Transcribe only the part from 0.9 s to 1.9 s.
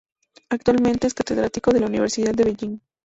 es catedrático de la